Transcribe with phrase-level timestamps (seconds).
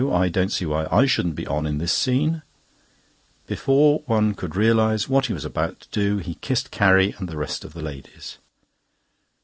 [0.11, 2.41] I don't see why I shouldn't be on in this scene."
[3.45, 7.37] Before one could realise what he was about to do, he kissed Carrie and the
[7.37, 8.39] rest of the ladies.